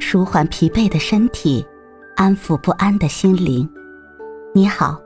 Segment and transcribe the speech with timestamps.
[0.00, 1.66] 舒缓疲惫的身体，
[2.16, 3.68] 安抚不安的心灵。
[4.54, 5.00] 你好，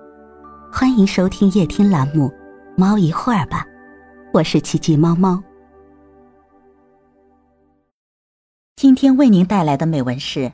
[0.73, 2.29] 欢迎收听夜听栏目
[2.77, 3.65] 《猫一会儿吧》，
[4.33, 5.43] 我是奇迹猫猫。
[8.77, 10.41] 今天为您带来的美文是《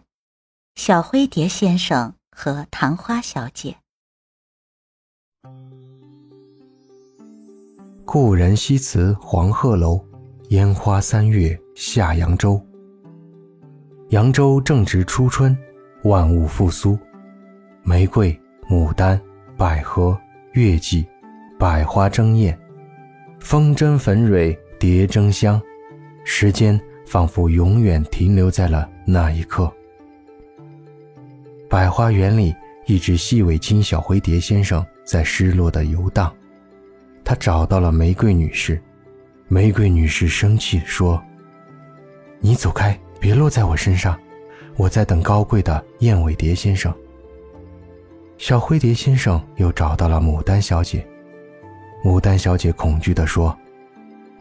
[0.75, 3.77] 小灰蝶先生和昙花小姐》。
[8.05, 10.03] 故人西辞黄鹤楼，
[10.49, 12.61] 烟花三月下扬州。
[14.11, 15.55] 扬州正值初春，
[16.03, 16.99] 万物复苏，
[17.83, 19.21] 玫瑰、牡丹、
[19.55, 20.19] 百合、
[20.53, 21.07] 月季，
[21.59, 22.59] 百花争艳，
[23.39, 25.61] 风筝粉蕊蝶争香，
[26.25, 29.71] 时间仿佛永远停留在了那一刻。
[31.69, 32.55] 百花园里，
[32.87, 36.35] 一只细尾青小灰蝶先生在失落的游荡，
[37.23, 38.81] 他找到了玫瑰女士，
[39.49, 41.23] 玫瑰女士生气说
[42.41, 44.19] ：“你走开。”别落在我身上，
[44.77, 46.93] 我在等高贵的燕尾蝶先生。
[48.37, 51.05] 小灰蝶先生又找到了牡丹小姐，
[52.05, 53.57] 牡丹小姐恐惧地说：“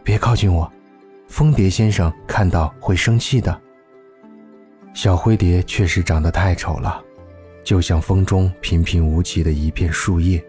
[0.03, 0.71] 别靠近我，
[1.27, 3.59] 蜂蝶先生看到会生气的。”
[4.93, 7.03] 小灰蝶确实长得太丑了，
[7.63, 10.43] 就像风中平平无奇的一片树叶，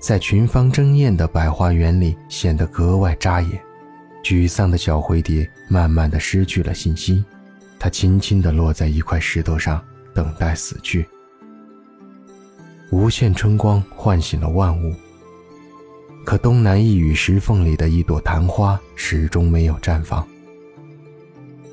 [0.00, 3.58] 在群芳争艳的百花园里显得格外扎眼。
[4.24, 7.22] 沮丧的小灰蝶慢慢的失去了信心，
[7.78, 11.06] 它轻轻地落在一块石头上，等待死去。
[12.90, 14.94] 无限春光唤醒了万物，
[16.24, 20.26] 可东南一隅石缝里的一朵昙花始终没有绽放。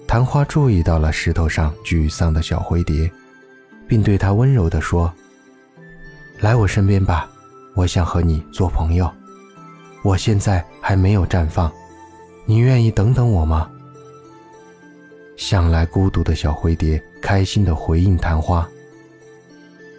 [0.05, 3.09] 昙花注意到了石头上沮丧的小灰蝶，
[3.87, 5.13] 并对它温柔地说
[6.41, 7.31] ：“来我身边吧，
[7.75, 9.09] 我想和你做朋友。
[10.03, 11.71] 我现在还没有绽放。”
[12.51, 13.71] 你愿意等等我吗？
[15.37, 18.69] 向来孤独的小灰蝶开心的回应昙花：“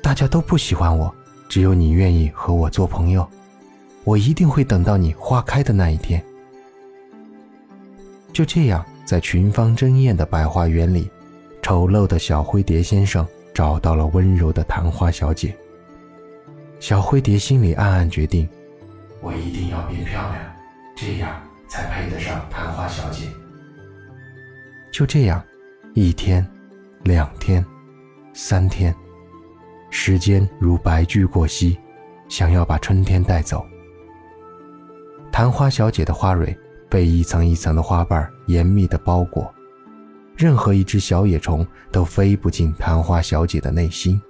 [0.04, 1.10] 大家都不喜欢我，
[1.48, 3.26] 只有你愿意和我做朋友，
[4.04, 6.22] 我一定会等到你花开的那一天。”
[8.34, 11.10] 就这样，在群芳争艳的百花园里，
[11.62, 15.56] 丑陋的小灰蝶先生找到了温柔的昙花小姐。
[16.80, 18.46] 小灰蝶心里暗暗决定
[19.22, 20.38] ：“我一定要变漂亮，
[20.94, 21.34] 这样。”
[21.72, 23.24] 才配得上昙花小姐。
[24.92, 25.42] 就这样，
[25.94, 26.46] 一天，
[27.02, 27.64] 两天，
[28.34, 28.94] 三天，
[29.88, 31.78] 时间如白驹过隙，
[32.28, 33.64] 想要把春天带走。
[35.32, 36.54] 昙花小姐的花蕊
[36.90, 39.50] 被一层一层的花瓣严密的包裹，
[40.36, 44.20] 任何一只小野虫都飞不进昙花小姐的内心。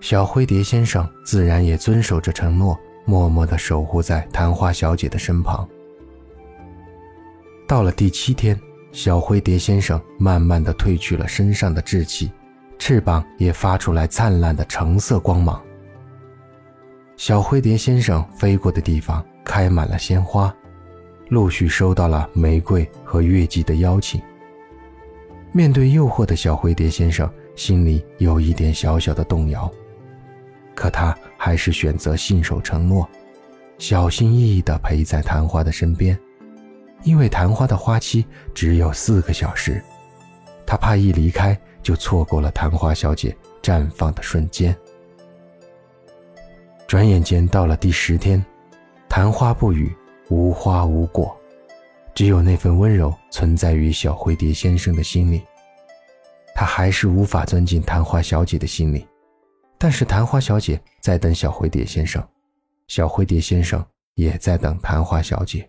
[0.00, 5.68] 小灰蝶先生自然也遵守着承诺，默默地守护在昙花小姐的身旁。
[7.66, 8.58] 到了第七天，
[8.92, 12.30] 小灰蝶先生慢慢的褪去了身上的稚气，
[12.78, 15.60] 翅膀也发出来灿烂的橙色光芒。
[17.16, 20.54] 小灰蝶先生飞过的地方开满了鲜花，
[21.28, 24.22] 陆续收到了玫瑰和月季的邀请。
[25.50, 29.68] 面对诱惑的小灰蝶先生，心里有一点小小的动摇，
[30.72, 33.08] 可他还是选择信守承诺，
[33.76, 36.16] 小心翼翼地陪在昙花的身边。
[37.02, 39.82] 因为昙花的花期只有四个小时，
[40.66, 44.76] 他怕一离开就错过了昙花小姐绽放的瞬间。
[46.86, 48.44] 转眼间到了第十天，
[49.08, 49.94] 昙花不语，
[50.28, 51.36] 无花无果，
[52.14, 55.42] 只有那份温柔存在于小灰蝶先生的心里。
[56.54, 59.06] 他还是无法钻进昙花小姐的心里，
[59.78, 62.26] 但是昙花小姐在等小灰蝶先生，
[62.88, 63.84] 小灰蝶先生
[64.14, 65.68] 也在等昙花小姐。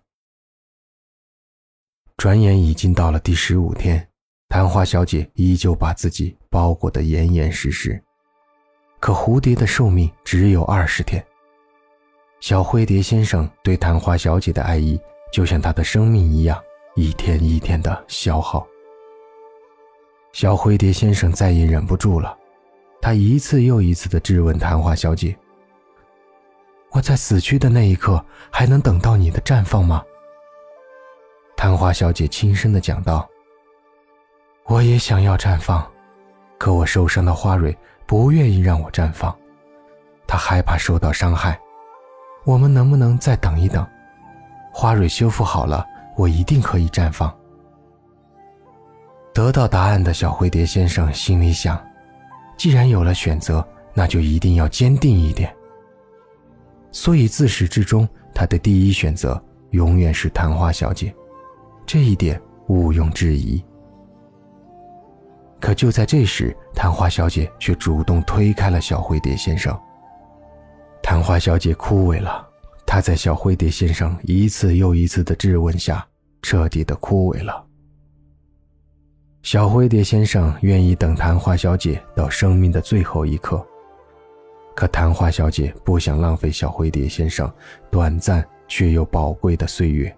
[2.18, 4.06] 转眼已经到了第十五天，
[4.50, 8.02] 昙花小姐依旧把自己包裹得严严实实。
[9.00, 11.24] 可蝴蝶的寿命只有二十天，
[12.40, 15.00] 小灰蝶先生对昙花小姐的爱意
[15.32, 16.60] 就像他的生命一样，
[16.96, 18.66] 一天一天的消耗。
[20.34, 22.36] 小灰蝶先生再也忍不住了，
[23.00, 25.38] 他一次又一次地质问昙花小姐
[26.90, 30.04] ：“我在死去的那一刻，还能等到你的绽放吗？”
[31.58, 33.28] 昙花小姐轻声的讲道
[34.68, 35.84] ：“我也想要绽放，
[36.60, 37.76] 可我受伤的花蕊
[38.06, 39.36] 不愿意让我绽放，
[40.28, 41.60] 它害怕受到伤害。
[42.46, 43.86] 我们能不能再等一等？
[44.72, 45.84] 花蕊修复好了，
[46.16, 47.36] 我一定可以绽放。”
[49.34, 51.84] 得到答案的小灰蝶先生心里想
[52.56, 55.52] ：“既然有了选择，那就一定要坚定一点。”
[56.94, 61.12] 所以自始至终，他的第一选择永远是昙花小姐。
[61.88, 63.64] 这一点毋庸置疑。
[65.60, 69.76] 可就在这时，昙花小姐却主动推开了小灰蝶先生。
[71.02, 72.46] 昙花小姐枯萎了，
[72.86, 76.06] 她在小灰蝶先生一次又一次的质问下，
[76.42, 77.66] 彻底的枯萎了。
[79.42, 83.66] 小灰蝶先生愿意等昙花小姐到生命的最后一刻，
[84.76, 87.50] 可昙花小姐不想浪费小灰蝶先生
[87.90, 90.14] 短暂却又宝贵的岁月，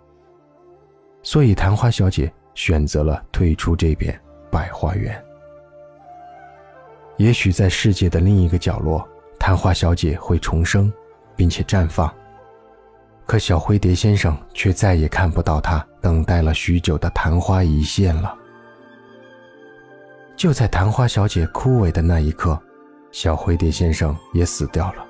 [1.21, 4.19] 所以昙花小姐选择了退出这片
[4.49, 5.21] 百花园。
[7.17, 9.07] 也许在世界的另一个角落，
[9.37, 10.91] 昙花小姐会重生，
[11.35, 12.13] 并且绽放，
[13.25, 18.33] 可小灰蝶先生却再也看不到她等待了许久的昙花一现了。
[20.37, 22.57] 就在昙花小姐枯萎的那一刻，
[23.11, 25.05] 小灰蝶先生也死掉了，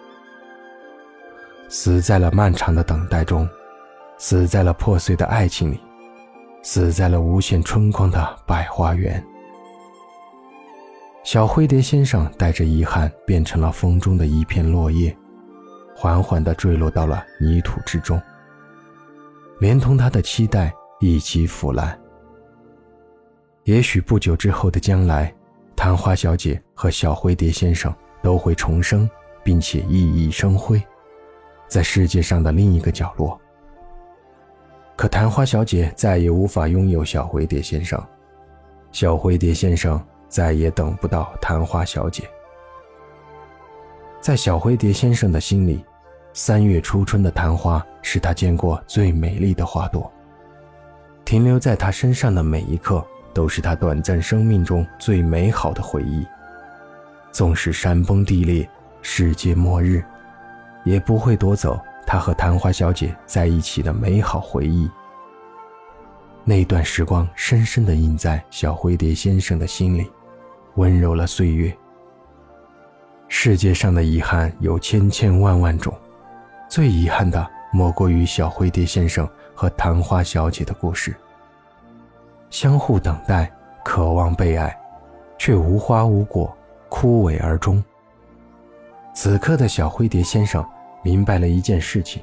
[1.69, 3.47] 死在了漫长的等待中，
[4.17, 5.79] 死在了破碎的爱情里，
[6.61, 9.23] 死在了无限春光的百花园。
[11.23, 15.15] 小灰蝶先生带着遗憾，变成了风中的一片落叶，
[15.95, 18.19] 缓缓地坠落到了泥土之中，
[19.59, 21.99] 连同他的期待一起腐烂。
[23.65, 25.33] 也许不久之后的将来，
[25.75, 29.07] 昙花小姐和小灰蝶先生都会重生，
[29.43, 30.81] 并且熠熠生辉，
[31.67, 33.39] 在世界上的另一个角落。
[34.99, 37.97] 可昙花小姐再也无法拥有小灰蝶先生，
[38.91, 39.97] 小灰蝶先生
[40.27, 42.29] 再也等不到昙花小姐。
[44.19, 45.85] 在小灰蝶先生的心里，
[46.33, 50.11] 三月初春的昙花是他见过最美丽的花朵，
[51.23, 53.01] 停留在他身上的每一刻。
[53.31, 56.27] 都是他短暂生命中最美好的回忆。
[57.31, 58.67] 纵使山崩地裂、
[59.01, 60.03] 世界末日，
[60.83, 64.89] 也不会夺走他和昙花小姐在一起的美好回忆。
[66.43, 70.09] 那段时光深深地印在小灰蝶先生的心里，
[70.73, 71.71] 温柔了岁月。
[73.27, 75.93] 世界上的遗憾有千千万万种，
[76.67, 81.15] 最遗憾的莫过于小灰蝶先生和昙花小姐的故事。
[82.49, 83.51] 相互等待，
[83.85, 84.75] 渴望被爱，
[85.37, 86.51] 却无花无果，
[86.89, 87.83] 枯萎而终。
[89.13, 90.67] 此刻的小灰蝶先生
[91.03, 92.21] 明白了一件事情：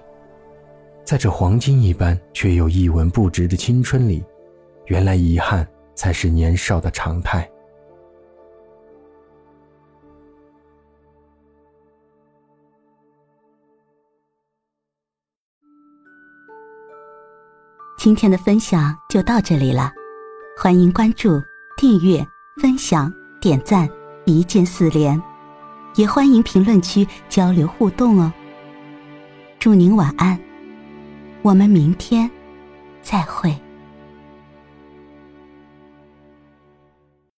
[1.05, 4.25] 在这黄金一般却又一文不值的青春里，
[4.87, 7.49] 原来遗憾才是年少的常态。
[17.99, 19.91] 今天的分享就到这里了。
[20.63, 21.43] 欢迎关注、
[21.77, 22.25] 订阅、
[22.63, 23.89] 分享、点赞，
[24.27, 25.21] 一键四连，
[25.97, 28.33] 也欢迎评论区交流互动哦。
[29.67, 30.39] 祝您晚安，
[31.43, 32.31] 我们明天
[33.03, 33.53] 再会。